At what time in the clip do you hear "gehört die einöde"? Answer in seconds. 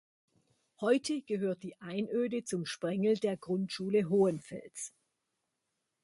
1.21-2.43